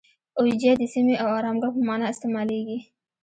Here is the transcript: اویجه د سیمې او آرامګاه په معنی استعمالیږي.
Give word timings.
اویجه 0.39 0.71
د 0.79 0.83
سیمې 0.93 1.15
او 1.23 1.27
آرامګاه 1.37 1.71
په 1.75 1.81
معنی 1.87 2.05
استعمالیږي. 2.11 2.79